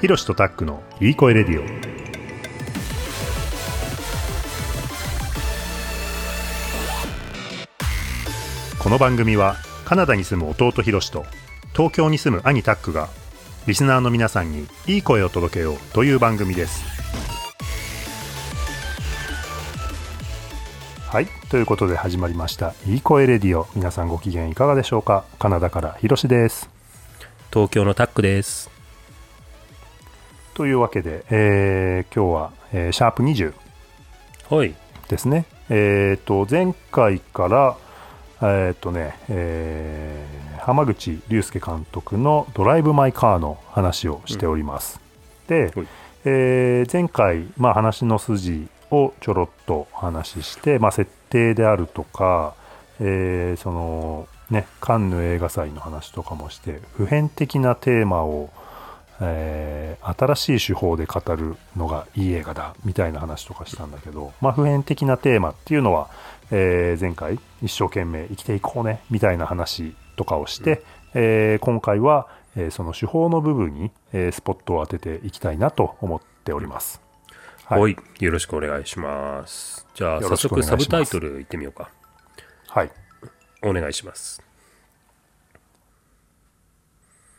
[0.00, 1.64] ひろしとタックのいい声レディオ。
[8.82, 11.26] この番組はカナダに住む弟ひろしと
[11.72, 13.10] 東京に住む兄タックが
[13.66, 16.82] リスナーの皆さんにいい声を届けようという番組です。
[21.10, 21.26] はい。
[21.50, 22.72] ということで始まりました。
[22.86, 23.66] いい声レディオ。
[23.76, 25.24] 皆さんご機嫌いかがでしょうか？
[25.38, 26.70] カナダからひろしです。
[27.52, 28.70] 東京のタックです。
[30.54, 33.54] というわけで、えー今日は、えーシャープ20
[34.54, 34.74] はい。
[35.08, 35.46] ですね。
[35.68, 37.76] えっ、と、前回から、
[38.42, 45.00] えっ、とね、えー浜口竜介監督のドライブ・マイ・カーの話をしております。
[45.48, 45.86] ではい、
[46.24, 52.54] えー前回、まあ、話の筋をちょろっとお話しして、まあ、設定であるとか、
[52.98, 58.50] えーその、ね、カンヌ映画祭の話とかもして、普遍的なテーマを、
[59.20, 59.79] えー
[60.18, 66.10] 新しい手法で語るのがいい映画だみたいな話とかしたんだけど、まあ、普遍的なテーマっていうのは、
[66.50, 70.82] えー前回一生懸命生きていこうねみたいな話とかをして、
[71.14, 77.00] えー今回は、えーその手法の部分に、えースポットを当てていきたいなと思っております。
[77.66, 77.96] はい。
[78.18, 79.86] よろしくお願いします。
[79.94, 81.88] じゃあ、早速サブタイトルいってみようか。
[82.66, 82.90] はい。
[83.62, 84.42] お願いします。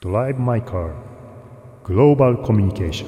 [0.02, 0.94] Drive My Car
[1.84, 3.08] Global Communication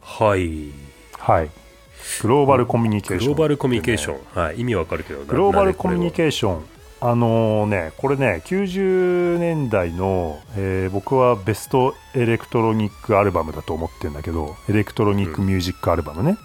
[0.00, 0.70] はい。
[1.18, 1.50] はい。
[2.22, 3.34] グローバルコミュニケーション。
[3.34, 4.40] グローバルコミュニケーション。
[4.40, 4.60] はい。
[4.60, 6.64] 意味わかるけど、グローバルコミュニーケーション。
[6.98, 16.38] あのね、これね、90年代の、えー僕はベストエレクトロニックアルバムだと思ってるんだけど、エレクトロニックミュージックアルバムね、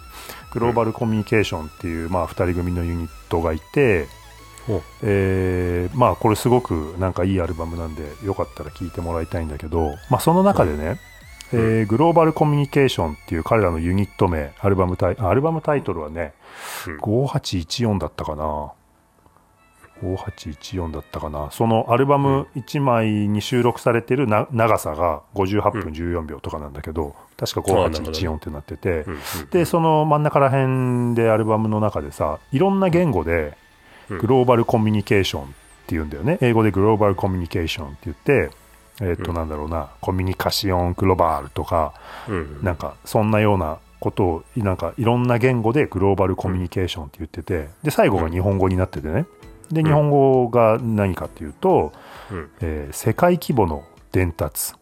[0.52, 4.08] グローバルコミュニケーションっていう、まあ、2人組のユニットがいて、
[5.02, 11.00] えーまあこれすごくなんかいいアルバムなんでよかったら聴いてもらいたいんだけど、まあ、その中でね、
[11.54, 16.34] えーグローバルコミュニケーションっていう彼らのユニット名アルバムタイアルバムタイトルはね、
[16.88, 16.98] うん。
[16.98, 18.72] 5814だったかな。
[20.02, 21.50] 5814だったかな。
[21.52, 29.06] そのアルバム1枚に収録されてるな長さが58分14秒とかなんだけど、確か5814ってなってて、
[29.52, 33.54] でその真ん中ら辺でアルバムの中でさいろんな言語でうん
[34.20, 35.48] グローバルコミュニケーションっ
[35.88, 36.38] ていうんだよね。
[36.42, 38.52] 英語でグローバルコミュニケーションって言って
[39.02, 39.36] えっ、と、うん。
[39.36, 39.90] なんだろうな。
[40.00, 41.94] コミュニカシオングローバルとか
[42.30, 42.60] うん。
[42.62, 49.26] なんかそんなようなことをなんかいろんな言語でグローバルコミュニケーションって言っててで最後が日本語になっててね。
[49.72, 49.86] でん。
[49.86, 51.94] 日本語が何かっていうと、
[52.32, 52.50] うん。
[52.62, 54.74] えー世界規模の伝達。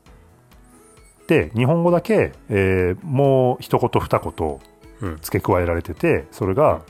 [1.28, 4.60] で日本語だけ、えーもう一言二言
[5.02, 5.18] うん。
[5.22, 6.82] 付け加えられててそれが、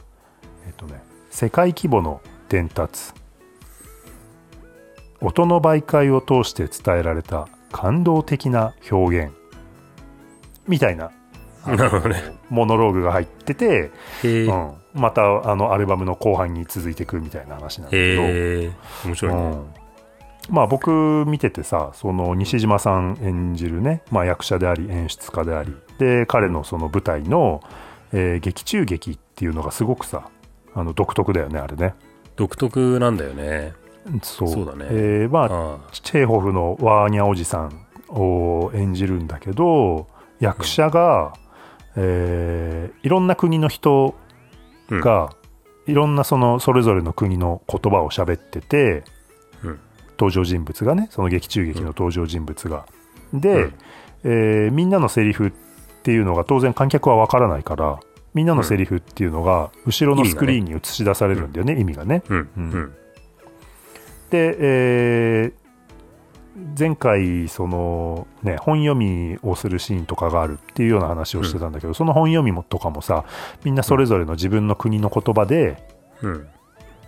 [0.66, 3.14] えっとね世界規模の伝達
[5.22, 9.34] 音の媒介を通して伝えられた感動的な表現
[10.68, 11.12] みたいな
[11.64, 12.24] あのなるほどね。
[12.50, 13.92] モノローグが入ってて。
[14.24, 18.22] うん、またあのアルバムの後半に続いていくみたいな話なんだけど。
[19.10, 19.42] 面白いね。
[19.42, 19.66] うん
[20.50, 27.62] まあ僕見ててさその西島さん演じるね、まあ、役者であり演出家でありで彼のその舞台の、
[28.14, 30.28] えー劇中劇っていうのがすごくさ
[30.74, 31.94] あの独特だよねあれね
[32.40, 33.74] 独特なんだよね。
[34.24, 34.48] そう。
[34.48, 34.88] そうだね。
[34.90, 35.46] えーまあ
[35.76, 40.08] あチェーホフのワーニャおじさんを演じるんだけど
[40.40, 41.34] 役者が、
[41.98, 44.16] えーいろんな国の人
[44.90, 45.32] が、
[45.86, 49.04] いろんなそのそれぞれの国の言葉を喋ってて、
[49.64, 49.80] うん。
[50.12, 52.86] 登場人物がねその劇中劇の登場人物が。
[53.34, 53.74] で、うん。
[54.24, 55.52] えーみんなのセリフっ
[56.04, 58.00] ていうのが当然観客は分からないから
[58.40, 62.24] みんなのセリフっていうのが後ろのスクリーンに映し出されるんだよね意味がね。
[62.30, 62.38] うん。
[62.38, 62.94] ううんん。
[64.30, 65.60] で、えー
[66.78, 73.24] 前回その、ね、本読みをするシーンとかがあるっていうような話をしてたんだけど、その本読みもとかもさ
[73.64, 75.82] みんなそれぞれの自分の国の言葉で、
[76.22, 76.48] うん。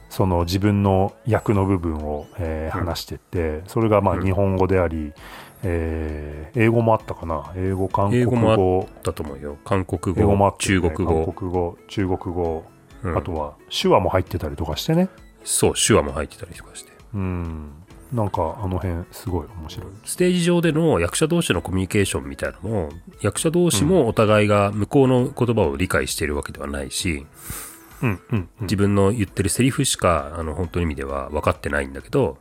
[0.10, 5.14] その自分の役の部分を、えーうん話してってそれがまあうん日本語であり、
[5.64, 7.54] えー英語もあったかな？
[7.56, 9.58] 英語韓国英語もあ語だと思うよ。
[9.64, 10.56] 韓国英語もあね。
[10.60, 11.06] 中国語。
[11.26, 12.66] 韓国語中国語、
[13.04, 13.18] うん。
[13.18, 15.08] あとは手話も入ってたりとかしてね。
[15.46, 16.92] そう、手話も入ってたりとかして。
[17.14, 17.72] うん。
[18.12, 19.88] なんかあの辺すごい面白い。
[20.04, 22.90] ステージ上での役者同士のコミュニケーションみたいなのも、
[23.22, 27.26] 役者同士もお互いが向こうの言葉を理解しているわけではないし、
[28.02, 28.50] うんうんうん。
[28.64, 32.40] 自分の言ってるセリフしか、あの、本当の意味では分かってないんだけど、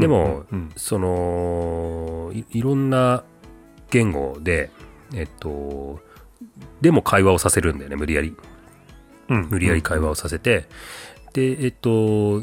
[0.00, 0.58] でも、うん。
[0.58, 0.72] うん。
[0.76, 3.24] そのい、いろんな
[3.90, 4.70] 言語で、
[5.14, 6.00] えっと、
[6.80, 8.36] でも会話をさせるんだよね、無理やり。
[9.28, 9.48] うん。
[9.50, 10.66] 無理やり会話をさせて、
[11.32, 12.42] で、えっと、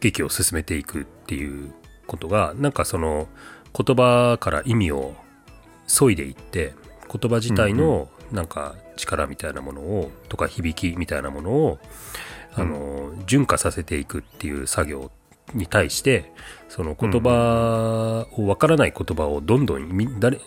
[0.00, 1.72] 劇を進めていくっていう
[2.06, 3.28] ことが、なんかその、
[3.76, 5.14] 言葉から意味を
[5.86, 6.74] 削いでいって
[7.12, 11.78] 言葉自体のなんか力みたいなものをとか響きみたいなものを
[12.54, 15.10] あの純化させていくっていう作業
[15.54, 16.32] に対して
[16.68, 20.40] その言葉をわからない言葉をどんどんみ誰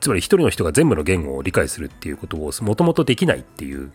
[0.00, 3.92] つまり一人の人が全部の言語を理解するっていうことをもともとできないっていう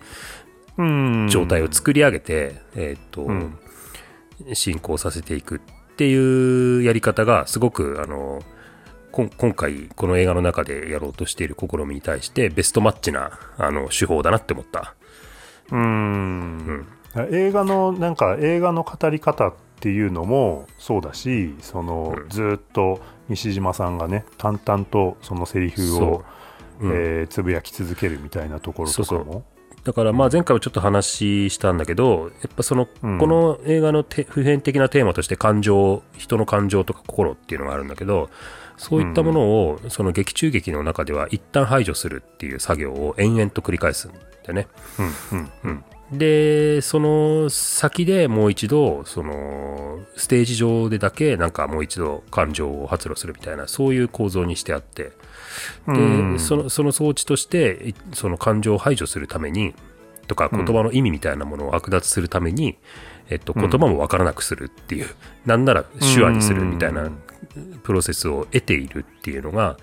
[0.80, 1.28] うん。
[1.30, 3.60] 状態を作り上げて、えーっとうん。
[4.54, 8.42] 進行させていくっていうやり方がすごくあの
[9.12, 14.96] 今回この映画の中でやろうとしている試みに対してベストマッチなあの手法だなって思った。
[15.72, 16.88] うん。
[17.32, 22.30] 映画のなんか映画の語り方っていうのもそうだしその、うん。
[22.30, 23.00] ずっと
[23.30, 26.24] 西島さんがね淡々とそのセリフを
[26.82, 26.92] う、うん。
[26.92, 29.24] えーつぶやき続けるみたいなところとかも。
[29.24, 29.44] そう
[29.86, 33.18] だからまあ前回もちょっと話したんだけどやっぱその、うん。
[33.18, 38.30] この映画のて普遍的なテーマとして感情人の感情とか心っていうのがあるんだけど
[38.76, 44.68] そういったものをその劇中劇の中では一旦排除するっていう作業を延々と繰り返すんだよね。
[45.32, 45.52] うんうん。
[45.64, 55.12] うんでその先でもう一度そのステージ上でだけなんかもう一度感情を発露するみたいなそういう構造にしてあって。
[55.88, 55.96] で、う
[56.36, 56.40] ん。
[56.40, 59.76] そのその装置としていその感情を排除するために
[60.28, 62.78] とか言葉の意味みたいなものを剥奪するために、
[63.30, 65.08] えっと、言葉もわからなくするっていう、
[65.46, 67.10] なんなら手話にするみたいな
[67.84, 69.78] プロセスを得ているっていうのが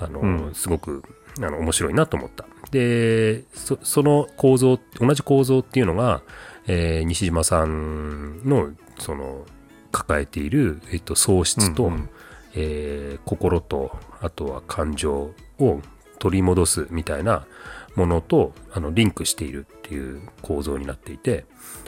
[0.00, 0.54] あの、うん。
[0.54, 1.02] すごく
[1.38, 2.46] あの面白いなと思った。
[2.70, 6.22] でそその構造同じ構造っていうのが、
[6.66, 9.44] えー西島さんのその
[9.90, 12.08] 抱えている、えっと、喪失と、うんうん。
[12.54, 15.80] えー心とあとは感情を
[16.18, 17.46] 取り戻すみたいな
[17.94, 21.44] ものとあのリンクしているっていう構造になっていて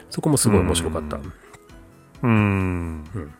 [0.09, 1.17] そこもすごい面白かった。
[1.17, 1.33] うん。
[2.23, 3.09] うん。
[3.15, 3.33] うん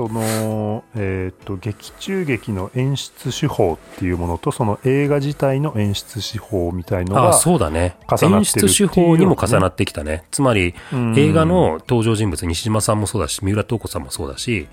[0.00, 7.98] その、えー、と劇中劇の演出手法っていうものとその映画自体の演出手法みたいのがあそうだね。
[8.08, 10.24] 重な演出手法にも重なってきたね。
[10.30, 14.68] つまりうん映画の登場人物西島さんもそうだし三浦透子さんもそうだし、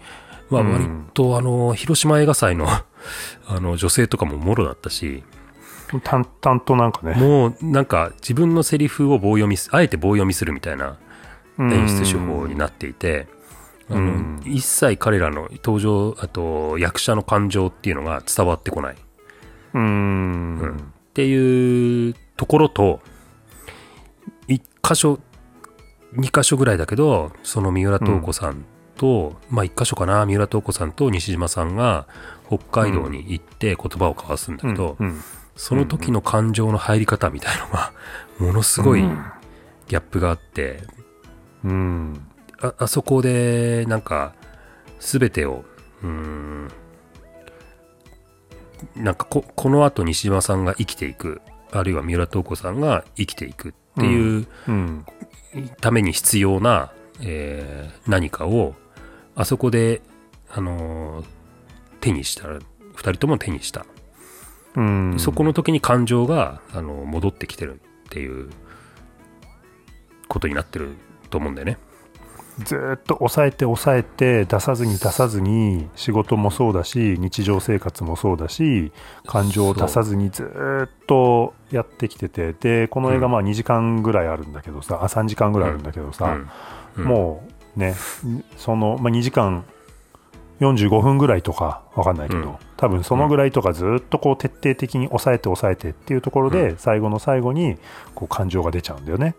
[0.49, 0.71] まあ、うん。
[0.71, 2.65] 割とあの広島映画祭の
[3.47, 5.25] あの女性とかももろだったし
[6.05, 7.15] 淡々となんかね。
[7.15, 10.95] もうなんか自分のセリフを棒読みすあえて棒読みするみたいな
[11.59, 13.27] 演出手法になっていて、
[13.89, 14.41] あのうん。
[14.45, 18.95] 一切彼らの登場あと役者の感情っていうのが伝わってこない、
[19.73, 20.59] うん。
[20.59, 20.77] うん。
[20.77, 20.79] っ
[21.13, 23.01] ていうところと
[24.47, 25.19] 一箇所
[26.13, 32.07] 二箇所ぐらいだけどその三浦透子さんと、まあ一箇所かな三浦透子さんと西島さんが
[32.47, 35.21] 北海道に行って言葉を交わすんだけど、うん。
[35.55, 37.91] その時の感情の入り方みたいのが
[38.39, 39.17] ものすごいギうん。
[39.89, 40.83] ャップがあって、
[41.63, 42.27] うん
[42.61, 44.33] ああそこでなんか
[44.99, 45.63] 全てを
[46.03, 46.67] うーん
[48.95, 55.05] なんかここの後西島さんが生きていくあるいは三浦透子さんが生きていくっていううん
[55.81, 58.75] ために必要な、えー何かを
[59.35, 60.01] あそこで、
[60.49, 61.25] あのー
[61.99, 62.61] 手にした2
[62.99, 63.85] 人とも手にした、
[64.75, 68.49] うんそこの時に感情が、あの戻ってきてるっていう
[70.27, 70.95] ことになってる
[71.31, 71.77] と思うんだよね。
[72.63, 78.91] ずーっと抑えて抑えて出さずに出さずに仕事もそうだし日常生活もそうだし
[79.25, 86.37] 感情を出さずにずーっとやってきててでこの映画まあ2時間ぐらいあるんだけどさあ3時間ぐらいあるんだけどさ、
[86.97, 87.03] うん。
[87.03, 87.05] うん。
[87.05, 87.95] もうね
[88.57, 89.63] その、まあ、2時間
[90.59, 92.55] 45分ぐらいとかわかんないけど、うん。
[92.77, 96.77] 多分そのぐらいとかずーっとこう徹底的に抑えて抑えてっていうところで、うん。
[96.77, 97.77] 最後の最後に
[98.15, 99.35] こう感情が出ちゃうんだよね。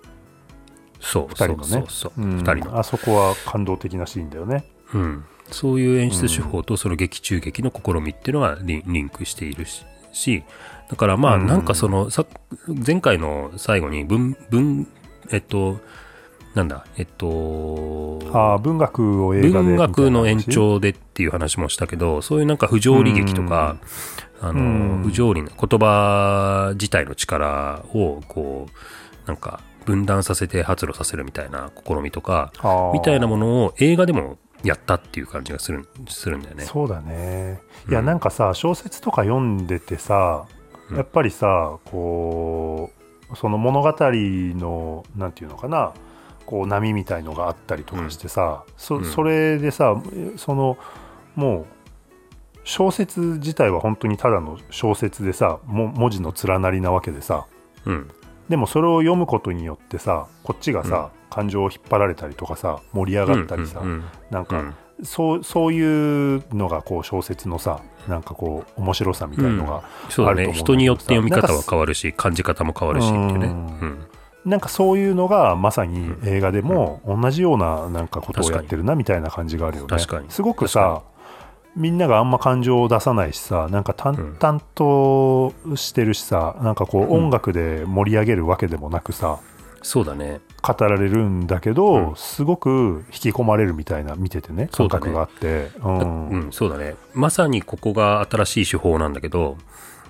[1.01, 1.65] そう二人のね。
[1.65, 2.37] そうそうそう、うん。
[2.39, 4.65] 二人の、あそこは感動的なシーンだよね。
[4.95, 10.43] うん、そういう演出手法とその劇中劇の試みっていうのがリンリンクしているしし
[10.89, 11.47] だからまあうん。
[11.47, 12.25] なんかそのさ
[12.87, 14.89] 前回の最後に文文
[15.31, 15.79] えっと
[16.55, 23.77] なんだえっとああ文学を文学の延長でっていう話もしたけどそういうなんか不条理劇とか、
[24.41, 24.65] あのう
[25.01, 25.03] ん。
[25.05, 32.53] 不条理な言葉自体の力をこうなんか分断させて発露させるみたいな試みとか
[32.93, 36.65] みたいなものを映画でもやったっていう感じがするするんだよね。
[36.65, 37.63] そうだね。
[37.87, 37.93] うん。
[37.93, 40.45] いやなんかさ小説とか読んでてさ
[40.91, 40.97] うん。
[40.99, 42.91] やっぱりさこ
[43.33, 45.95] うその物語のなんていうのかな
[46.45, 49.05] こう波みたいのがあったりとかしてさ、そうん。
[49.07, 49.95] それでさ
[50.37, 50.77] その
[51.35, 51.67] もう
[52.65, 57.47] 小説自体は本当にただの小説でさも文字の連なりなわけでさ
[57.87, 58.11] うん
[58.49, 64.75] でもそれを読むことによってさこっちがさ、感情を引っ張られたりとかさ盛り上がったりさ、うんうんなんか、うん。
[65.05, 70.53] そうそういうのがこう小説のさなんかこう面白さみたいのがそうだあると思うんだけどさ。
[70.53, 73.47] ね人によって読み方は変わるし感じ方も変わるしっていうね。
[73.47, 73.55] ううん。
[73.55, 74.07] ん
[74.45, 79.89] なんかそういうのがまさに映画でも同じようななんかことをやってるなみたいな感じがあるよね。
[79.89, 80.31] 確かに。
[80.31, 81.03] すごくさ
[81.79, 87.25] みんながあんま感情を出さないしさなんか淡々としてるしさ、なんかこううん。
[87.25, 89.39] 音楽で盛り上げるわけでもなくさ、
[89.83, 90.41] そうだね。
[90.61, 92.17] 語られるんだけど、うん。
[92.17, 95.01] すごく引き込まれるみたいな見ててねそうだね。
[95.01, 95.71] 感覚があって。
[95.81, 95.93] うう
[96.37, 96.97] んん、そうだね。
[97.15, 99.57] まさにここが新しい手法なんだけど、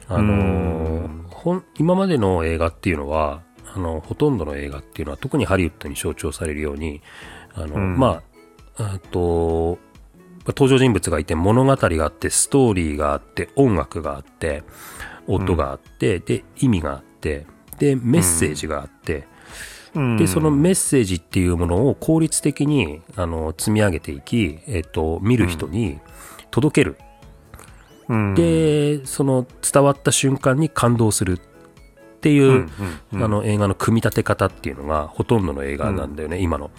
[0.08, 1.28] あのー
[1.78, 3.42] 今までの映画っていうのは、
[3.74, 7.00] あの、ほとんどの映画っていうのは、特にハリウッドに象徴されるように、
[7.54, 7.98] あの、うん。
[7.98, 8.22] ま
[8.76, 9.78] あ、あと、
[10.48, 14.62] 登場人物がいて物語があって、ストーリーがあって、音楽があって、
[15.26, 17.46] 音があって、で、意味があって、
[17.78, 19.26] で、メッセージがあって、
[19.94, 20.16] うん。
[20.16, 25.98] で、そのメッセージっていうものを効率的に、あの、積み上げていき、えっと、見る人に
[26.50, 26.96] 届ける。
[28.08, 28.34] うん。
[28.34, 31.38] で、その伝わった瞬間に感動する。
[31.38, 32.70] っていう、うん
[33.12, 36.70] うんあの、映画の組み立て方っていうのがほとんどの映画なんだよね、今の。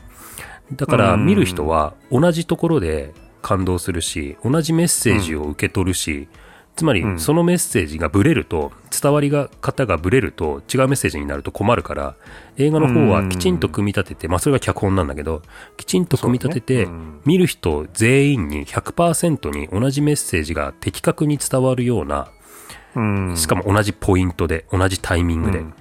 [0.76, 6.28] だから、見る人は同じところで感動するし、同じメッセージを受け取るし、
[6.76, 7.20] つまりうん。
[7.20, 12.16] そのメッセージがブレると伝わりが方がブレると違うメッセージになると困るから
[12.58, 15.42] 映画の方はきちんと組み立てて、まあそれが脚本なんだけど
[15.76, 16.88] きちんと組み立てて、
[17.26, 22.30] 見る人全員に100%に同じメッセージが的確に伝わるような
[22.96, 23.38] うん。
[23.38, 25.74] しかも同じポイントで同じタイミングで、うん。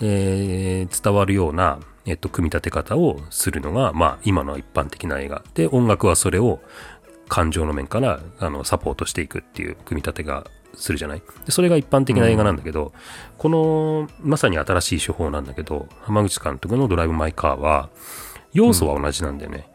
[0.00, 5.42] えー伝わるような、えっと、組み立て方をするのが、まあ、今の一般的な映画。
[5.54, 6.60] で音楽はそれを
[7.28, 11.22] 感情の面からあのサポートしていくっていう組み立てがするじゃない？
[11.46, 12.92] でそれが一般的な映画なんだけど、
[13.38, 17.90] このまさに新しい手法なんだけど浜口監督の「ドライブ・マイ・カー」は
[18.52, 19.68] 要素は同じなんだよね、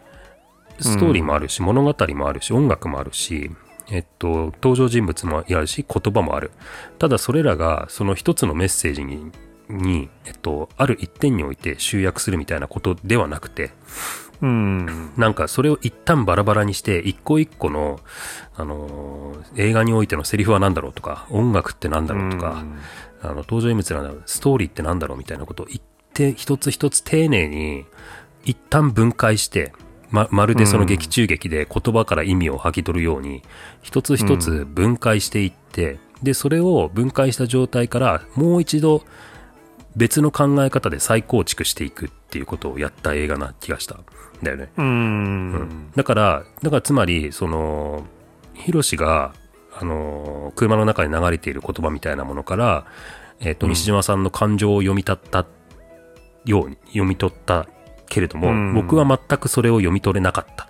[0.79, 3.51] ストーリーもあるし物語もあるし音楽もあるし
[3.91, 6.51] えっと、登場人物もあるし言葉もある。
[6.99, 9.31] ただそれらがその一つのメッセージに
[9.67, 13.71] に、えっと、ある一点において集約するみたいなことではなくて
[14.41, 15.11] うん。
[15.17, 17.99] なんかそれを一旦バラバラにして一個一個の、
[18.55, 22.63] あのー映画においてのセリフは何だろうとか音楽って何だろうとか、
[23.21, 25.81] あの登場人物なんだろうストーリーって何だろうみたいなことを一
[26.13, 27.85] 定一つ一つ丁寧に
[28.45, 29.73] 一旦分解して
[30.11, 33.43] ままるでその劇中劇で言葉から意味を吐き取るように
[33.81, 39.03] 一つ一つ分解していって、でそれを分解した状態からもう一度
[39.99, 44.05] 別の考え方で再構築していくっていうことをやった映画な気がしたん
[44.41, 44.71] だよね。
[44.77, 44.85] うん。
[44.85, 44.89] う
[45.57, 48.05] んだから、だからつまり、その、
[48.53, 49.33] ヒロシが、
[49.77, 52.85] あの、車の中に流れている言葉みたいなものから、
[53.41, 53.71] えっ、と、うん。
[53.71, 55.45] 西島さんの感情を読み取った
[56.45, 57.67] ように、読み取った
[58.07, 58.73] けれども、うん。
[58.73, 60.63] 僕は全くそれを読み取れなかった。
[60.63, 60.67] っ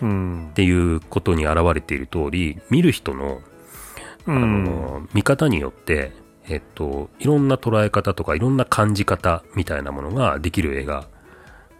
[0.00, 0.52] うん。
[0.54, 3.42] ていうことに表れている通り、見る人の、
[4.26, 6.12] あの、見方によって、
[6.48, 11.08] えっと、いろんな捉え方とか、いろんな感じ方みたいなものができる映画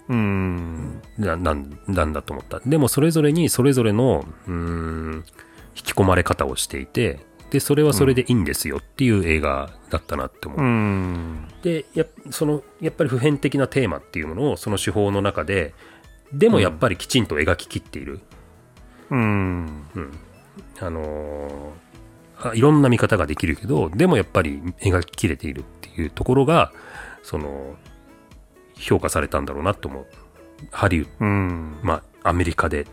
[0.09, 2.61] うんななんなんだと思った。
[2.61, 5.25] でもそれぞれにそれぞれの、うーん、
[5.77, 7.21] 引き込まれ方をしていて、
[7.51, 10.61] で、それはそれでいいんですよっていう映画だったなって思う。
[10.61, 15.75] うんで、やその、やっぱり普遍的なテーマっていうものをその手法の中で、
[16.33, 18.21] でもやっぱりきちんと描ききっている。
[19.11, 20.19] うんうん。
[20.81, 21.88] あのーあ
[22.54, 26.73] いろんな見方ができるけど、でもやっぱり描ききれているっていうところが、
[27.23, 27.76] その、
[28.76, 30.07] 評価されたんだろうなと思う。
[30.71, 32.87] ハリウッド、うんまあ、アメリカで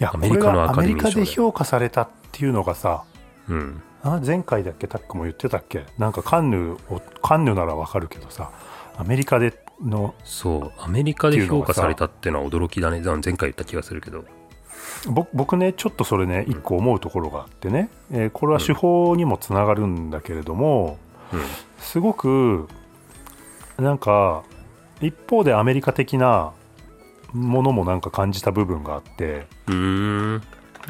[0.00, 3.04] いやアメリカのアカデミー賞でアメリカで評価されたっていうのがさ
[3.48, 3.82] うん。
[4.02, 5.84] あ前回だっけタックも言ってたっけ？
[5.98, 8.52] なんかカンヌをカンヌならわかるけどさ
[8.96, 13.00] アメリカでのそう、アメリカで評価されたってのは驚きだね。
[13.00, 14.24] 前回言った気がするけど。
[15.06, 20.98] ぼ僕ねちょっとそれね一個思うところがあってね、えーこれは手法にもつながるんだけれども、
[21.32, 21.40] うん。
[21.78, 22.68] すごく
[23.78, 24.42] なんか
[25.00, 26.52] 一方でアメリカ的な
[27.32, 29.46] ものもなんか感じた部分があって。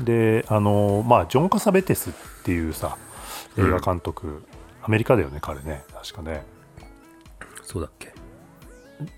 [0.02, 2.12] であのまあジョン・カサベテスっ
[2.44, 2.96] ていうさ
[3.56, 4.44] 映画監督、
[4.80, 6.44] アメリカだよね彼ね確かね
[7.64, 8.12] そうだっけ。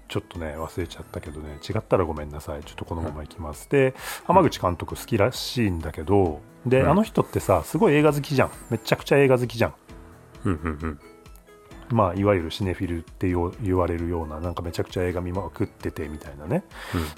[0.08, 2.62] ちょっとね忘れちゃったけどね違ったらごめんなさい。
[2.64, 3.94] ちょっとこのままいきます、で
[4.24, 6.90] 浜口監督好きらしいんだけどで、うん。
[6.90, 8.50] あの人ってさすごい映画好きじゃん。
[8.70, 9.74] めちゃくちゃ映画好きじゃん。
[10.44, 11.00] うんうんうん。
[11.90, 16.62] まあいわゆるシネフィルって言言われるようななんかめちゃくちゃ映画見まくっててみたいなね。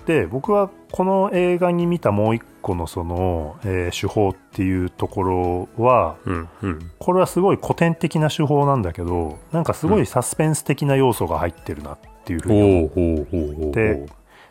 [0.07, 6.91] で僕はこの映画に見たもう一個のその、えー手法っていうところはうんうん。
[6.99, 13.73] これはすごい古典的な手法なんだけどなんかすごいサスペンス的な要素が入ってるなっていうふうに思っほうほうほうほうほう。
[13.73, 14.07] で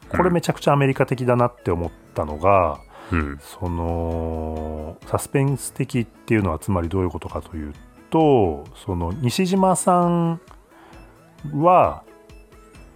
[0.10, 2.80] これめちゃくちゃアメリカ的だなって思ったのが、
[3.12, 3.40] うん。
[3.40, 7.74] そのサスペンス的っていうのはつまりどういうことかという
[8.10, 10.42] とその西島さん
[11.54, 12.04] は、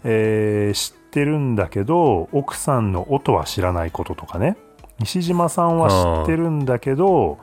[0.03, 4.57] えー知ってるんだけど奥さんの音は知らないこととかね
[4.99, 7.37] 西島さんは知ってるんだけど、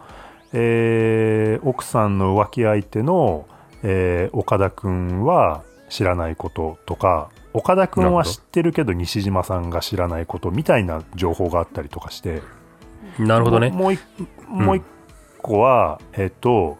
[0.52, 3.46] えー奥さんの浮気相手の、
[3.82, 12.42] えー岡田君は知らないこととか岡田君は知ってるけど西島さんが知らないことみたいな情報があったりとかして。
[13.18, 13.70] なるほどね。
[13.70, 14.00] もう一
[14.48, 14.82] もう一
[15.42, 16.78] 個は、えっと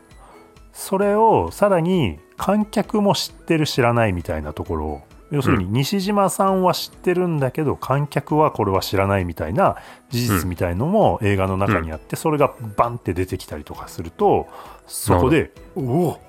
[0.73, 5.03] それをさらに観客も知ってる知らないみたいなところを。
[5.31, 9.77] 要するに西島さんは知ってるんだけど観客はこれは知らないみたいな
[10.11, 14.47] 事実みたいのも映画の中にあって、それがバンって出てきたりとかすると
[14.87, 16.21] そこで「おお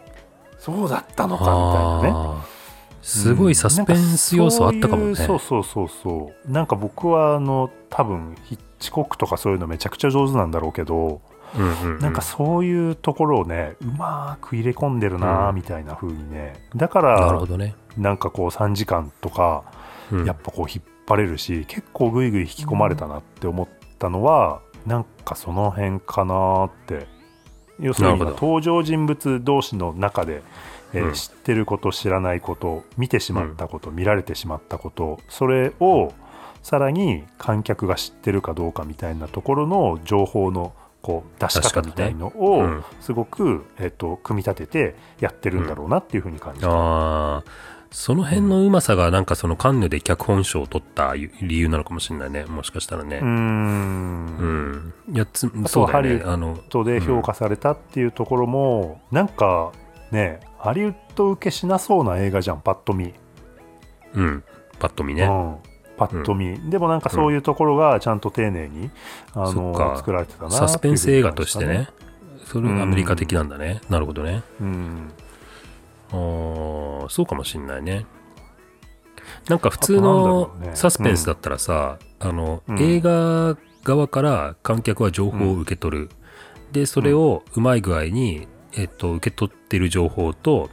[0.57, 1.43] そうだったのか」
[2.03, 2.52] みたいなね。
[3.03, 5.15] すごいサスペンス要素あったかもね。
[5.15, 6.51] そういうそうそうそうそう。
[6.51, 11.21] なんか僕はあの多分ヒッチコックとかそういうのめちゃくちゃ上手なんだろうけど、
[11.55, 11.99] うんうんうん。
[11.99, 15.55] なんかそういうところをねうまく入れ込んでるなうん。
[15.55, 16.53] みたいな風にね。
[16.75, 17.75] だかなるらほどね。
[17.97, 19.65] なんかこう3時間とか
[20.09, 20.25] うん。
[20.25, 23.67] やっぱこう引っ張れるし、結構グイグイ引き込まれたなって思っ
[23.99, 27.11] たのはなんかその辺かなって。
[27.79, 30.43] 要するに登場人物同士の中で、
[30.93, 36.13] えーうん知ってること知らないこと見てしまったこと、見られてしまったことそれを
[36.61, 46.69] さらに観客が知ってるかどうかみたいなところの情報のこう出し方みたいのをうんすごく、えっと組み立ててやってるんだろうなっていうふうに感じた。
[46.69, 47.43] ああ、
[47.91, 52.45] その辺のうまさがなんかそのカンヌで脚本賞を取った理由なのかもしれないね。
[52.45, 53.17] もしかしたらね。
[53.17, 55.13] うーんうん。
[55.13, 55.91] いや、つ、とそうね。
[55.91, 59.73] ハリウッあの、トで評価されたっていうところも、なんか
[60.13, 63.13] ねハリウッド受けしなそうな映画じゃんパッと見、
[64.13, 64.43] うん。
[64.79, 65.23] パッと見ね。
[65.23, 65.57] うん、
[65.97, 68.89] パッと見、でもなんかそういうところがちゃんと丁寧に、
[69.33, 71.89] あのそっか作られてたなサスペンス映画としてね。
[72.45, 73.81] それうんがアメリカ的なんだね。
[73.89, 74.43] なるほどね。
[74.61, 75.11] うん
[76.11, 78.05] あーそうかもしんないね。
[79.49, 86.09] なんか普通のサスペンスだったらさ、あの、うん映画側から観客は情報を受け取る。
[86.71, 90.69] で、それをうまい具合に、えっと、受け取ってる情報と、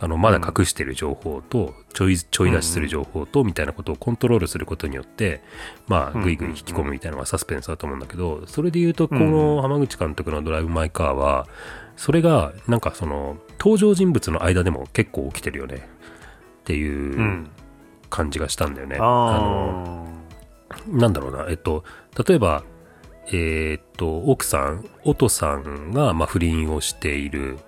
[0.00, 5.40] あの、まだ隠してる情報と、ちょい、ちょい出しする情報と、みたいなことをコントロールすることによって、
[5.88, 9.30] まあ、うんぐいぐい引き込むみたいなのがサスペンスだと思うんだけど、それで言うと、こうん。
[9.32, 11.48] の浜口監督のドライブ・マイ・カーは、
[11.96, 15.88] それが、なんかその、登場人物の間でも結構起きてるよね。
[16.60, 17.50] っていううん。
[18.10, 18.96] 感じがしたんだよね。
[18.96, 20.08] あの、
[20.70, 21.82] あなんだろうな、えっと、
[22.26, 22.62] 例えば、
[23.30, 27.58] えーっと、奥さん、音さんが、まあ、不倫をしている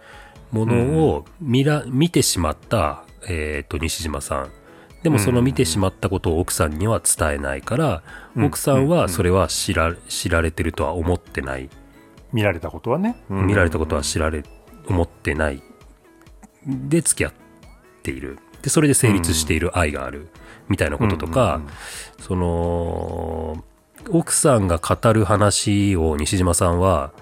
[0.52, 4.50] ものを見ら、見てしまった、えーっと、西島さん。
[5.02, 8.02] でもその見てしまったことを奥さんには伝えないから、
[8.36, 8.44] うん。
[8.44, 11.70] 奥さんはそれは知ら、知られてるとは思ってない。
[12.32, 13.46] 見られたことはね、うん。
[13.46, 14.44] 見られたことは知られ、
[14.86, 15.62] 思ってない。
[16.66, 17.32] で、付き合っ
[18.02, 18.38] ている。
[18.62, 20.28] で、それで成立している愛がある。
[20.68, 21.60] みたいなこととか、
[22.20, 23.64] その、
[24.08, 27.12] 奥さんが語る話を西島さんは、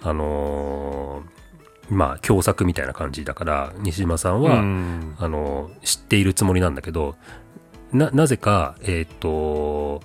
[0.00, 5.16] あのーまあ、共作みたいな感じだから、西島さんは、うん。
[5.18, 7.16] あのー知っているつもりなんだけど、
[7.92, 10.02] な、なぜか、えっ、と、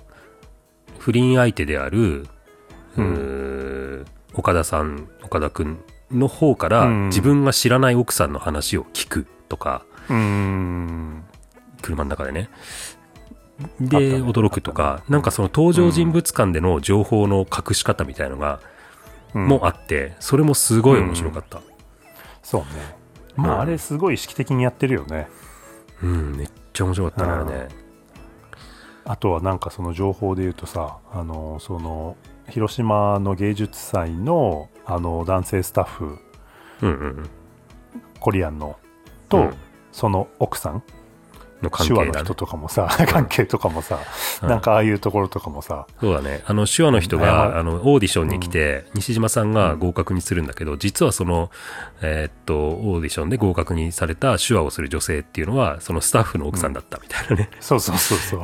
[0.98, 2.26] 不倫相手である、
[2.96, 5.78] うー岡田さん、岡田くん
[6.10, 7.06] の方から、うん。
[7.08, 11.22] 自分が知らない奥さんの話を聞くとか、うん。
[11.82, 12.48] 車の中でね。
[13.60, 18.60] あで、驚くとあかなんかその登場人物間での情報の隠し方みたいのが、
[19.34, 19.48] うん。
[19.48, 21.60] もあって、それもすごい面白かった。
[22.42, 22.66] そうね。
[23.36, 23.60] まあ、うん。
[23.62, 25.28] あれすごい意識的にやってるよね。
[26.02, 27.68] うん、めっちゃ面白かったね、あれね。
[29.04, 32.16] あとはなんかその情報で言うとさあのその
[32.48, 36.18] 広島の芸術祭のあの男性スタッフ
[36.82, 37.30] うんうん。
[38.20, 38.76] コリアンの
[39.28, 39.54] と、うん。
[39.92, 40.82] その奥さん
[41.62, 42.34] の関係だね手話の人。
[42.34, 43.98] とかもさ、関係とかもさ、
[44.42, 46.42] うんなんかああいうところとかもさ、そうだね。
[46.46, 51.50] あの、手話の人謝が、るあの、オーディションに来て、西島さんが合格にするんだけど、実はその、
[52.02, 57.50] えーっと、オーディションで合格にされた手話をする女性っていうのは、そのスタッフの奥さんだったみたいなね。
[57.60, 58.40] そうそうそうそう。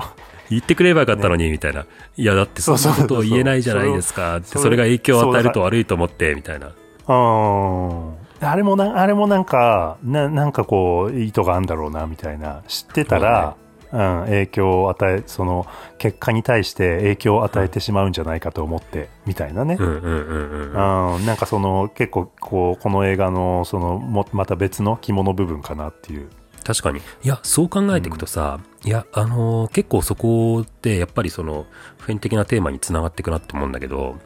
[0.51, 1.87] 言ってくればよかったのに、みたいな。
[2.17, 4.39] いや、だってそんなことを言えないじゃないですか。
[4.39, 6.67] ってそれが影響を与えると悪いと思って、みたいな。
[6.67, 6.71] う
[7.13, 8.20] ん。
[8.41, 12.63] あれもな、あれもなんか、ななんかこう、意図があるんだろうな、みたいな。
[12.69, 13.57] 知ってたら、
[13.93, 15.67] うん、影響を与え、その、
[15.99, 19.77] 結果に対して影響を与えてしまうんじゃないかと思って、みたいなね。
[19.79, 21.17] うんうんうんうん。
[21.17, 26.29] うん、なんかその結構こうこの映画のそのもまた別の肝の部分かなっていう。
[26.63, 26.99] 確かに。
[26.99, 31.67] いや、そう考えていくとさ、いや、あのー結構そこって、やっぱりその、
[31.99, 34.17] 普遍的なテーマにつながっていくなって思うんだけど、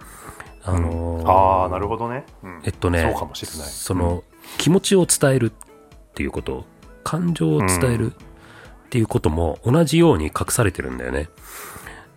[0.65, 2.63] あのーああなるほどね、うん。
[2.65, 3.69] えっとねそうかもしれない。
[3.69, 4.25] その、
[4.59, 6.65] 気持ちを伝えるっていうこと
[7.03, 11.29] 感情を伝えるっていうことも同じように隠されてるんだよね。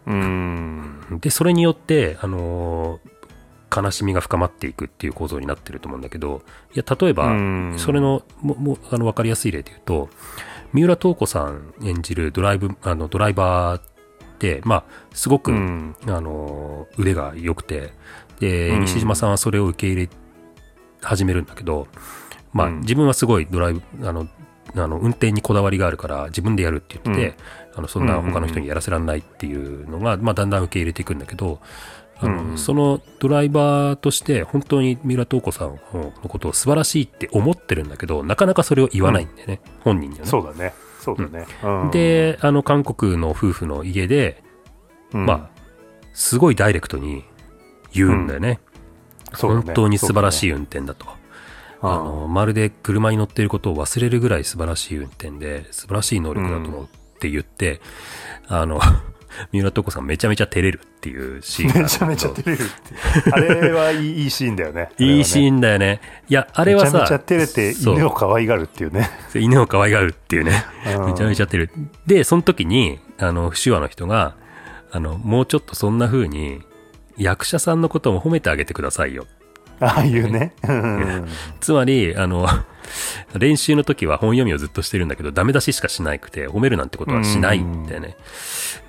[0.05, 1.19] うん。
[1.21, 3.17] でそれによって、あのー
[3.75, 6.41] 悲しみが深まっていくっていう構造になってると思うんだけど
[6.73, 7.75] いや例えば、うん。
[7.77, 10.09] それのももあの分かりやすい例で言うと
[10.71, 13.81] 三浦透子さん演じるドライブあのドライバーっ
[14.39, 14.83] て、まあ、
[15.13, 15.95] すごく、うん。
[16.07, 17.91] あの腕が良くて
[18.39, 18.81] で、うん。
[18.81, 20.09] 西島さんはそれを受け入れ
[21.01, 21.87] 始めるんだけど、
[22.53, 22.79] まあ、うん。
[22.81, 24.27] 自分はすごいドライブあの
[24.75, 27.37] あの運転にこだわりがあるから自分でやるって言ってて、
[27.75, 31.59] あのそんな他の人にやらせられないっていうのが、まあ、だんだん受け入れていくんだけど
[32.19, 40.29] あの、うんそのドライバーとして本当に三浦透子さんのことを素晴らしいって思ってるんだけどなかなかそれを言わないんだよね、本人にはね。
[40.29, 40.73] そうだね。
[40.99, 44.43] そうだね、うん、であの韓国の夫婦の家で
[45.13, 45.25] うん。
[45.25, 45.59] まあ、
[46.13, 47.23] すごいダイレクトに
[47.93, 48.59] 言うんだよね。
[49.33, 49.65] そうだね。
[49.65, 51.05] 本当に素晴らしいい運転だと。
[51.81, 56.87] ああの、まるで車に乗っていることを忘れるぐらい素晴らしい運転で、素晴らしい能力だと思うっ
[57.19, 57.81] て言って、
[58.47, 58.79] あの、
[59.51, 64.89] 三浦透子さんめちゃめちゃ照れるっていうシーンめちゃめちゃ照れるってあれはいいシーンだよね。
[64.97, 66.01] いいシーンンだよね。
[66.27, 69.09] いや、あれはさ、めちゃめちゃ照れて犬を可愛がるっていうね。
[69.35, 70.65] 犬を可愛がるっていうね。
[70.97, 71.05] うん。
[71.07, 71.71] めちゃめちゃ照れる。
[72.07, 74.35] で、その時に、あの、手話の人が、
[74.91, 76.61] あの、もうちょっとそんな風に、
[77.17, 79.25] 役者さんのことも褒めてあげてくださいよ。
[79.79, 80.53] ああいうね。
[80.67, 81.27] うん。
[81.59, 82.47] つまり、あの、
[83.37, 88.17] 練習の時は本読みをずっとしてるんだけど、ダメ出ししかしなくて、褒めるなんてことはしないんだよね。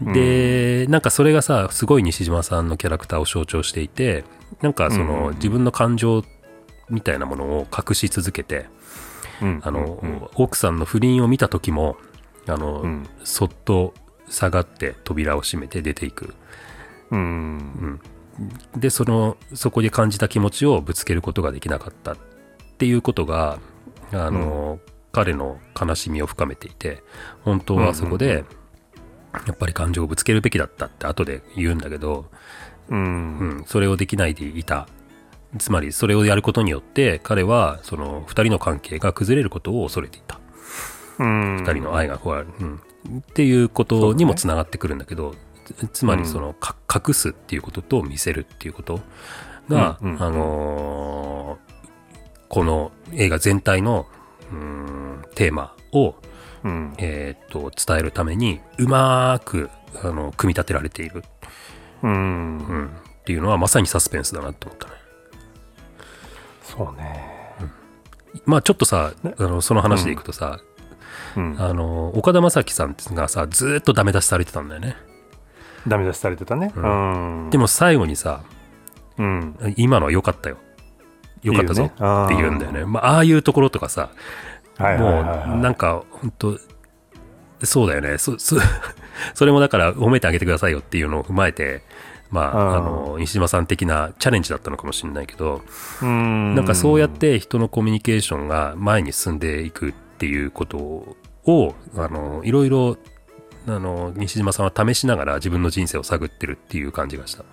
[0.03, 0.13] うん。
[0.13, 4.25] で、なんかそれがさ、すごい西島さんのキャラクターを象徴していて、
[4.63, 5.35] なんかその、うん。
[5.35, 6.25] 自分の感情
[6.89, 8.67] みたいなものを隠し続けて、
[9.43, 9.61] うん。
[9.63, 10.23] あの、うん。
[10.37, 11.97] 奥さんの不倫を見た時も、
[12.47, 13.07] あの、うん。
[13.25, 13.93] そっと
[14.31, 16.35] 下がって扉を閉めて出ていく。
[17.11, 18.01] うん
[18.77, 22.17] でそのそこで感じた気持ちをぶつけることができなかったっ
[22.79, 23.59] ていうことが
[24.13, 24.79] あの、
[25.13, 27.03] 彼の悲しみを深めていて
[27.45, 28.45] 本当はそこで、
[29.47, 32.27] やっぱり感情をぶつけるべきだったって後で言うんだけど、
[32.89, 34.89] ううんん、それをできないでいた。
[35.59, 40.39] つまりそれをやることによって彼はその2人の関係が崩れることを恐れていた。
[41.19, 41.57] うん。
[41.57, 42.83] 2人の愛がこう、うん、
[43.19, 45.35] っていうことにもつながってくるんだけど
[45.75, 49.01] つつまりその、か隠すっていうことと見せるっていうこと
[49.69, 50.23] が、うんうん。
[50.23, 51.69] あのー
[52.49, 54.07] この映画全体の
[54.51, 56.15] うんテーマを、
[56.65, 56.95] うん。
[56.97, 59.69] えーっと伝えるためにうまーく
[60.03, 61.25] あの組み立てられている、
[62.03, 62.11] うん。
[62.11, 64.93] うん、っていうのはまさにサスペンスだなと思ったね。
[66.63, 67.37] そうね。
[68.47, 69.35] まあちょっとさね。
[69.39, 70.59] あのその話でいくとさ、
[71.37, 71.61] うん。
[71.61, 74.97] あの岡田将生さんがさずーっとダメ出しされてたんだよね。
[75.87, 76.73] ダメ出しされてたね。
[76.75, 76.87] うう
[77.47, 77.51] ん。
[77.51, 78.43] でも最後にさ
[79.19, 79.75] うん。
[79.77, 80.57] 今のは良かったよ。
[81.43, 81.89] 良かったぞっ
[82.29, 82.85] て言うんだよね。
[82.85, 84.11] まあああいうところとかさ
[84.77, 85.49] はいはいはいはい。
[85.49, 86.59] もうなんか本当
[87.63, 88.19] そうだよね。
[88.19, 88.57] そそ
[89.35, 91.83] それもだから褒めてあげてくださいよっていうのを踏まえて
[92.31, 92.77] まあ、うん。
[92.77, 95.63] あの西島さん的なチャレンジだったのかもしれないけど、
[96.03, 96.55] うん。
[96.55, 102.97] なんかそうやって人のコミュニケーションが前に進んでいくっていうことをあのいろいろ
[103.69, 107.45] あの西島さんは試しながら自分の人生を探ってるっていう感じがした。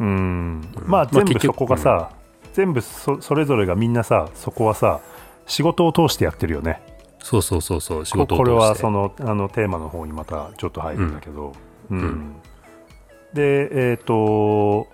[0.00, 0.60] うん。
[0.86, 2.10] まあまあ全部そこがさ、
[2.52, 5.00] 全部そそれぞれがみんなさそこはさ
[5.46, 6.80] 仕事を通してやってるよね。
[7.20, 8.50] そうそうそうそう仕こ事を通して。
[8.52, 11.52] これはそのあのテーマの方にまたちょっと入るんだけど、
[11.90, 11.98] うん。
[11.98, 12.34] うん。
[13.32, 14.88] でえっ、と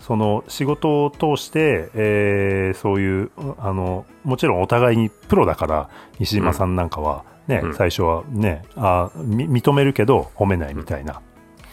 [0.00, 7.74] その仕事を通して、えーそういうあのもちろんお互いにプロだから西島さんなんかは、ねうん。
[7.74, 11.20] 最初はねあみ認めるけど褒めないみたいな、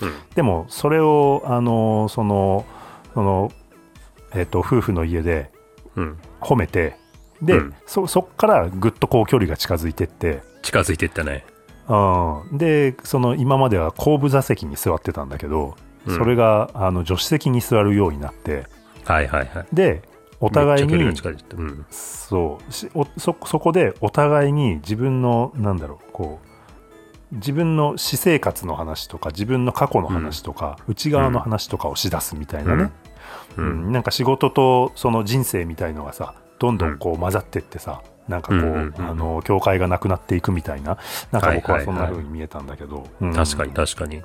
[0.01, 0.13] うん。
[0.35, 2.65] でもそれをあのその
[3.13, 3.51] その、
[4.33, 5.51] えっと夫婦の家で
[5.95, 6.95] うん、褒めて
[7.41, 7.75] で、うん。
[7.85, 11.45] そそっからぐっとこう距離が近づいてって、近づいていったね。
[11.89, 16.17] うん、でその今までは後部座席に座ってたんだけど、うん。
[16.17, 18.67] それがあの助手席に座るようになって。
[19.03, 19.67] はいはいはい。
[19.73, 20.03] で
[20.41, 21.55] お互いにが近いって。
[21.55, 21.85] うん。
[21.89, 22.73] そう。
[23.19, 26.39] そそこでお互いに自分のなんだろうこ
[27.31, 32.91] う自分の私生活の話とか自分の過去の話とか、内側の話とかをしだすみたいなね、
[33.55, 33.65] うん。
[33.65, 33.91] うん。
[33.91, 40.97] なんか仕事とその人生みたいのがさどんどんこう混ざってってさ、なんかこう、うんうんうんあの境界がなくなっていくみたいな
[41.31, 43.33] なんか僕はそんな風に見えたんだけど、うん。
[43.33, 44.23] 確かに確かに。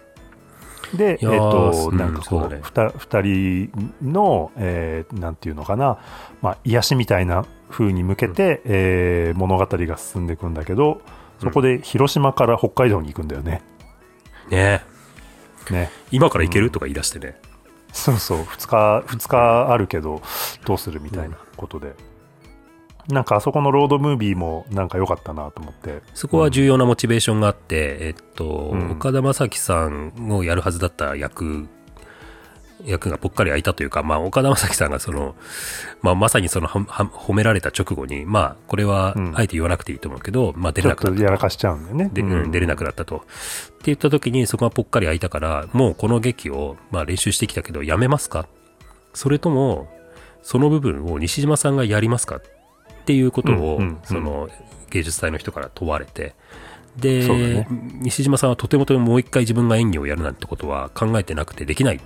[0.95, 2.61] で、えっと、うんなんかこう、
[2.99, 3.71] 二人
[4.03, 5.99] の、えーなんていうのかな、
[6.43, 11.01] まあ、癒しみたいな風に向けて、えー物語が進んでいくんだけど、
[11.41, 13.63] そこで広島から北海道に行くんだよね。
[14.51, 14.83] ね。
[15.71, 15.91] ね。
[16.11, 16.71] 今から行ける？
[16.71, 17.37] とか言い出してね。
[17.93, 18.39] そうそう。
[18.43, 20.23] 2日2日あるけど
[20.65, 21.95] どうするみたいなことで、
[23.09, 26.03] なんかあそこのロードムービーもなんか良かったなと思って。
[26.15, 28.91] そこは重要なモチベーションがあって、えっと、うん。
[28.93, 31.69] 岡田将生さんをやるはずだった役、
[32.85, 35.37] 役がぽっかり空いたというか、まあ、岡田将生さんがその、
[36.03, 41.25] まあ、まさにその、はは褒められた直後に、まあ、これはうん、あえて言わなくていいと思うけど、まあ、出れなくなったと。
[41.25, 42.11] やらかしちゃうんだよね。
[42.13, 42.51] で、うんうん。
[42.51, 43.17] 出れなくなったと。
[43.17, 43.27] って
[43.85, 48.47] 言った時にそこがぽっかり空いたから、もうこの劇を、まあ練習してきたけどやめますか？
[49.15, 49.89] それとも、
[50.43, 52.41] その部分を西島さんがやりますか？
[53.07, 53.99] っていうことを、うんうんうん。
[54.03, 54.49] その
[54.91, 56.35] 芸術祭の人から問われて、
[56.97, 57.69] で、ね。
[58.01, 62.01] 西島さんはとてもとてももう一回自分が演技をやるなんてことは考えてなくてできないっ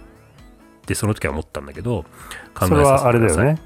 [0.85, 2.05] てその時は思ったんだけど、
[2.55, 3.45] 考えそれはあさせてください。
[3.45, 3.63] れだよね。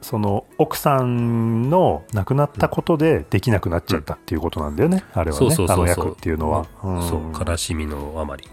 [0.00, 5.46] その奥さんの亡くなったことでできなくなっちゃったっていうことなんだよね、あれはね。
[5.46, 5.84] そうそうそうそう。
[5.84, 6.66] あの役っていうのは、ん。
[7.06, 8.48] そう、悲しみのあまり。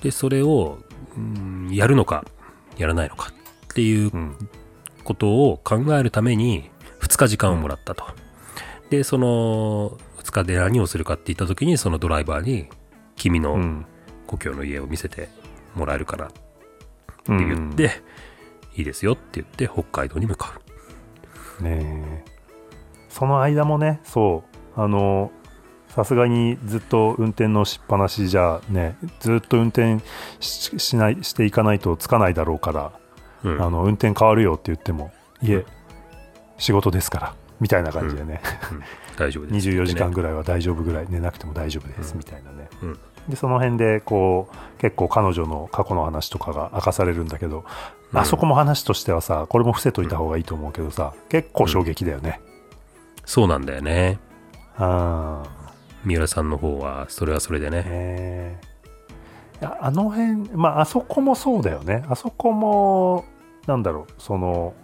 [0.00, 0.78] で、それを、
[1.16, 2.24] うんやるのか、
[2.76, 4.36] やらないのかっていううん。
[5.02, 6.70] ことを考えるために、
[7.02, 8.04] 2日時間をもらったと。
[8.90, 12.68] で、その、2日で何をするかって言った時に、そのドライバーに、
[13.16, 13.86] 君のうん。
[14.26, 15.28] 故郷の家を見せて
[15.74, 16.40] もらえるかなって
[17.28, 17.90] うん言って、
[18.76, 20.58] いいですよって言って、北海道に向か
[21.60, 21.62] う。
[21.62, 22.32] ねえ。
[23.08, 24.42] その間もねそ
[24.76, 24.80] う。
[24.80, 25.30] あの
[25.88, 29.98] さすがにずっと運転のしっぱなしじゃねずっと運転
[30.40, 32.92] ししないしていかないとつかないだろうから、
[33.44, 33.62] うん。
[33.62, 35.12] あの運転変わるよって言っても
[35.42, 35.66] いえ
[36.62, 38.40] 仕事ですからみたいな感じでね、
[39.18, 39.68] 大丈夫です。
[39.74, 40.14] 24時間ね。
[40.14, 42.98] ぐらいは大丈夫ぐらい寝なくても大丈夫ですみたいなね、うん。
[43.28, 47.64] でその辺でこう結構彼女の過去の話とかが明かされるんだけど、
[48.12, 48.18] うん。
[48.18, 52.40] あそこも話としてはさこれも伏せといた方がいいと思うけどさ結構衝撃だよね、
[53.24, 54.20] そうなんだよね。
[54.76, 55.42] あ
[56.04, 57.82] 三浦さんの方は、それはそれであね。
[57.82, 58.60] ね
[59.60, 62.04] いやあの辺まああそこもそうだよね。
[62.08, 63.24] あそこも
[63.66, 64.74] なんだろうその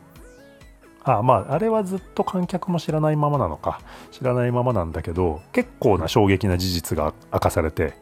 [1.14, 3.80] あまああれはずっと観客も知らないままなのか。
[4.10, 7.94] 知らないままなんだけど結構な衝撃な事実が明かされて。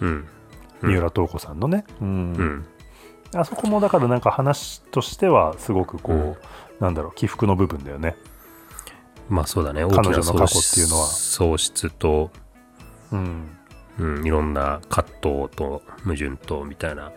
[0.00, 0.28] うん。
[0.82, 0.90] うん。
[0.90, 2.08] 三浦透子さんのね、うん。
[2.08, 2.66] うん。
[3.34, 6.36] あそこもだからなんか話としてはすごくこう、うん。
[6.80, 8.16] なんだろう起伏の部分だよね。
[9.28, 9.84] まあそうだね。
[9.84, 11.06] 大彼女の過きな喪去っていうのは。
[11.06, 12.30] 喪失と、
[13.12, 13.48] うん。
[13.98, 17.10] うん、いろんな葛藤と矛盾とみたいな。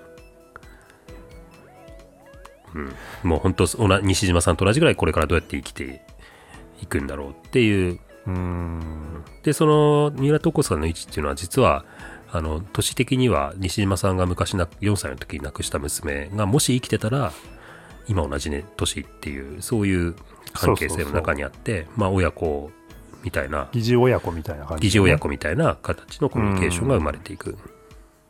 [2.75, 3.65] うん、もう本当
[4.01, 6.01] 西島さんと同じぐらいこれからどうやって生きて
[6.81, 7.99] いくんだろうっていう。
[8.27, 11.85] うんで、その三浦透子さんの位置っていうのは実は、
[12.31, 17.31] あの、都市的には西島さんが昔な4歳の時に亡くした娘がもし生きてたら、
[18.07, 20.15] 今同じね、年っていう、そういう
[20.53, 22.71] 関係性の中にあって、まあ親子
[23.23, 27.57] みたいな、疑似親子みたいな感じ、疑似親子みたいな形のコミュニケーションが生まれていく。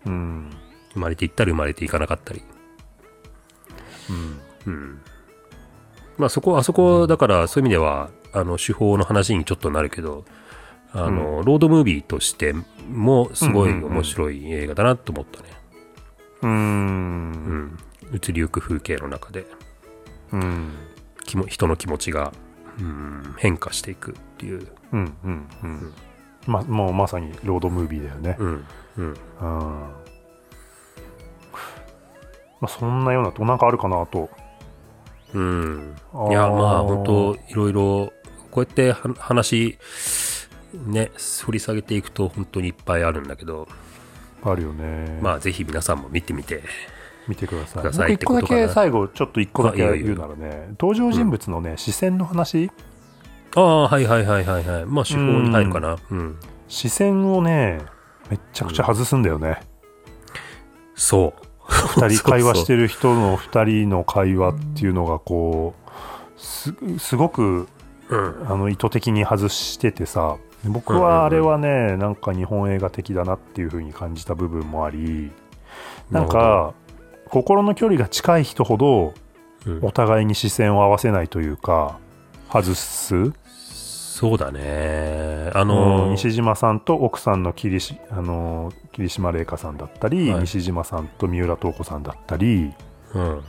[0.05, 0.49] うん
[0.93, 2.41] 生まれていったり生まれていかなかったり。
[4.09, 5.01] うんうん。
[6.17, 10.25] まあそこ、あそこ、だからそういう意味では、あの、手法の話にちょっとなるけど、
[10.91, 12.53] あの、ロードムービーとして
[12.91, 15.49] もすごい面白い映画だなと思ったね。
[16.41, 17.31] ううん
[17.65, 17.77] ん。
[18.13, 19.45] 移りゆく風景の中で、
[20.31, 20.73] うん
[21.25, 22.33] 気も人の気持ちが、
[22.79, 24.67] うん、変化していくっていう。
[24.91, 25.93] うんうんうん
[26.47, 28.65] まもうまさにロードムービーだよねうん。
[28.97, 29.17] うん。
[29.41, 29.89] うん
[32.61, 34.29] まあそんなようなとなんかあるかなと
[35.33, 35.95] うん。
[36.29, 38.13] いや、まあ、本当いろいろ、
[38.51, 39.77] こうやっては話、
[40.73, 41.11] ね、
[41.45, 43.67] 掘り下げていくと本当にいっぱいあるんだけど、
[44.43, 46.63] あるよねまあ、ぜひ皆さんも見てみて。
[47.27, 52.71] 見てくださいさい僕一個だけ最後ちょっと一個だけ言うならね登場人物のね、視線の話？
[53.55, 54.85] ああ、はいはいはいはいはい。
[54.87, 55.97] まあ、手法に入るかな。
[56.09, 56.39] うん。
[56.67, 57.81] 視線をね
[58.31, 59.59] めっちゃくちゃ外すんだよね、
[60.95, 61.48] そう。
[61.69, 62.83] 二人会話してる。
[62.83, 67.67] る人の2人の会話っていうのがこうすすごく
[68.09, 68.45] うん。
[68.49, 75.31] あの意図的に外しててさ僕はあれはね、なんか日本映画的だなっていう風に感じた部分もあり
[76.11, 76.73] なんか
[77.29, 79.13] 心の距離が近い人ほど
[79.65, 81.99] うんお互いに視線を合わせないというか
[82.51, 83.31] 外す、
[84.19, 85.49] そうだね。
[85.53, 85.67] あうん。
[85.69, 90.41] の、西島さんと奥さんの霧しあの霧島麗香さんだったり、はい。
[90.41, 92.73] 西島さんと三浦透子さんだったり、
[93.13, 93.41] うん。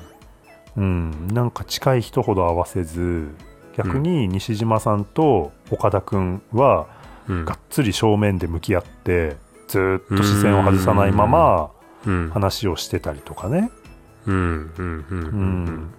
[0.77, 3.35] うん、なんか近い人ほど合わせず
[3.77, 6.87] 逆に西島さんと岡田君は
[7.27, 7.45] うん。
[7.45, 11.73] がっつり正面で向き合ってずーっと視線を外さないまま
[12.07, 12.31] うん。
[12.31, 13.73] 話をしてたりとかね、
[14.25, 15.91] うん。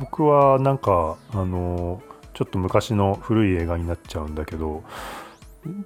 [0.00, 2.00] 僕はなんかあの
[2.38, 4.84] ちょっと昔の古い映画になっちゃうんだけど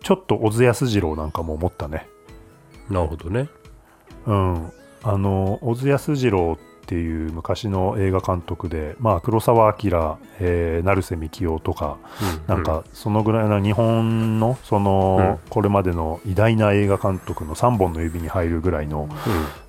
[0.02, 2.06] ちょっと小津安二郎なんかも思ったね。
[2.90, 3.48] なるほどね。
[4.26, 4.72] うん。
[5.02, 11.96] あの小津安二郎っっていう昔の映画監督で、まあ、黒澤明、えー、成瀬幹雄とか、
[12.48, 19.08] うんなんかそのぐらいの日本のその、これまでの偉大な映画監督の3本の指に入るぐらいの、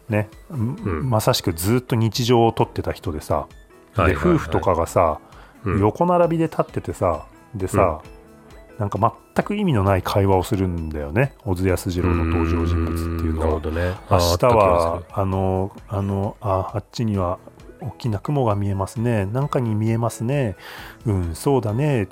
[0.10, 1.10] ねん。
[1.10, 3.48] まさしくずっと日常を撮ってた人でさ、
[3.96, 5.33] うんで夫婦とかがさ、うん
[5.66, 8.02] 横並びで立っててさでさ、
[8.80, 11.34] なんか全く意味のない会話をするんだよね。
[11.44, 13.62] 小津安二郎の登場人物っていうのは。
[13.62, 13.96] ね。
[14.10, 17.40] 明日はああのあのああっちには
[17.82, 19.26] 大きな雲が見えますね。
[19.26, 20.56] なんかに見えますね。
[21.06, 22.08] うんそうだね。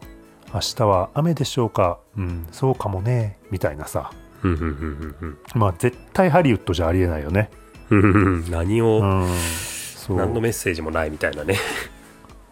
[0.53, 1.99] 明日は雨でしょうか。
[2.17, 3.39] うんそうかもね。
[3.49, 4.11] みたいなさ。
[4.43, 7.49] うんうんうんうんまあ絶対ハリウッドじゃありえないよね。
[7.89, 8.03] うんう
[8.47, 9.27] ん何を、うん
[10.09, 11.55] 何のメッセージもないみたいなね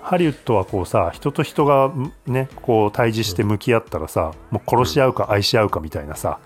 [0.01, 1.91] ハリウッドはこうさ人と人が
[2.25, 6.39] ねこう対峙して向き合ったらさ、もう殺し合うか愛し合うかみたいなさ、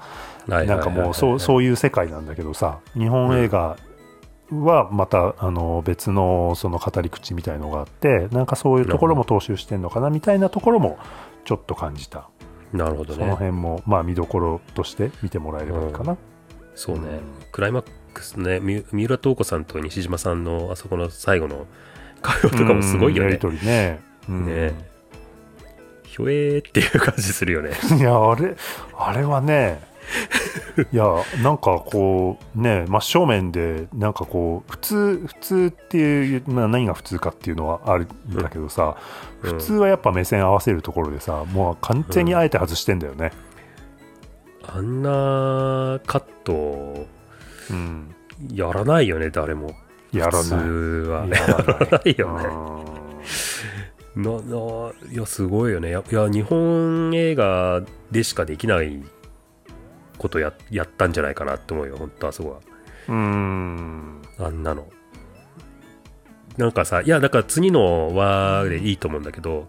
[0.47, 3.77] なんかもうそうそういう世界なんだけどさ日本映画
[4.51, 10.97] はまたあの別のその語り口みたいのがあってなんかそういうところも踏襲してんのかなみたいなところも
[11.45, 12.29] ちょっと感じた、
[12.71, 16.17] なるほどそのね辺もまあ見どころとして見てもらえればいいかな、
[16.75, 21.67] そうね、うんクライマックスねみ三浦透子さんと西島さんのあそこの最後の
[22.23, 23.25] 会話とかもすごいよね。
[23.25, 24.73] うんやりとりね,、うん、ね
[26.03, 27.71] ひょえーっていう感じするよね。
[27.97, 28.55] いやあれ
[28.97, 29.81] あれはね
[30.91, 31.05] いや
[31.41, 38.95] なんかこうね真正面でなんかこう普通普通っていう、まあ、何が普通かっていうのはあるんだけどさ、
[39.43, 39.51] うん。
[39.53, 43.31] 普通はやっぱ目線合わせるところでさもう完全にあえて外してんだよね、
[44.67, 47.07] あんなカット
[47.71, 48.13] うん、
[48.51, 49.75] やらないよね誰も
[50.13, 50.65] やら普通ない
[51.09, 51.27] は。
[51.27, 52.15] やらない。
[52.17, 52.93] よね
[54.15, 55.89] なないやすごいよね。
[55.89, 59.03] やいや日本映画でしかできない
[60.17, 62.59] ことややったんじゃないかなって思うよ本当あそこは。
[63.09, 64.45] うんうん。
[64.45, 64.87] あんなの。
[66.57, 69.65] なんかさいやだから次の輪でいいと思うんだけど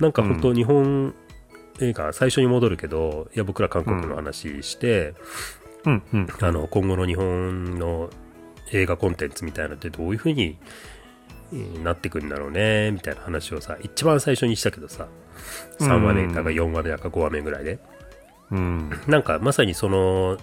[0.00, 1.14] なんか本当日本
[1.80, 5.14] 映画最初に戻るけどいや僕ら韓国の話して、
[5.84, 6.26] うんうん。
[6.40, 8.08] あの今後の日本の
[8.72, 10.56] 映画コンテンツみたいなのってどういう風に
[11.52, 15.08] えーなってくんだろうねみたいな話をさ一番最初にしたけどさ
[15.78, 17.78] 3話目だか4話目だか5話目ぐらいで。
[18.50, 18.90] うん。
[19.06, 20.38] なんかまさにその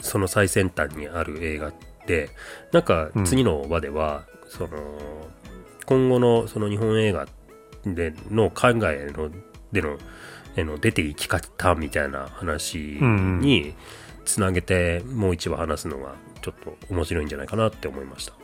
[0.00, 1.74] その最先端にある映画っ
[2.06, 2.30] て
[2.72, 4.68] なんか次の輪では、その
[5.86, 7.26] 今後のその日本映画
[7.84, 9.30] での海外の
[9.70, 9.98] での
[10.56, 13.74] への出ていき方みたいな話に
[14.24, 18.34] つなげてもう一話話すのがちょっと面白いんじゃないかなって思いました。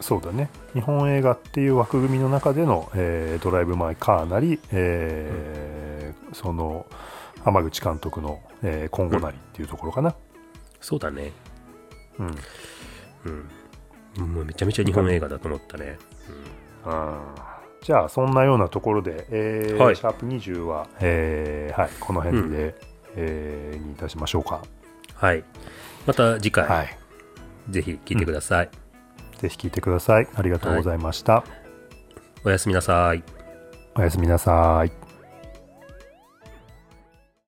[0.00, 0.48] そうだね。
[0.72, 6.86] 日本映画っていう枠組みの中での、えードライブ・マイ・カーなり、えーその
[7.44, 10.14] 浜口監督の、えー今後なりっていうところかな、
[10.80, 11.32] そうだね。
[12.18, 12.36] うん。
[14.18, 14.32] うん。
[14.34, 15.98] もうめちゃめちゃ日本映画だと思ったね。
[17.82, 19.96] じゃあそんなようなところで、えーはい。
[19.96, 22.74] シャープ20は、えーはい、この辺で、
[23.14, 24.62] えーにいたしましょうか、
[25.14, 25.44] はい。
[26.06, 26.98] また次回、はい、
[27.70, 28.70] ぜひ聞いてください。
[29.38, 31.44] ぜひ聞いてくださいありがとうございました、
[32.44, 33.24] おやすみなさい。
[33.94, 35.01] おやすみなさい